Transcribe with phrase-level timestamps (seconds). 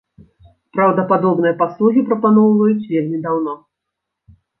[0.77, 3.53] Праўда, падобныя паслугі прапаноўваюць вельмі даўно.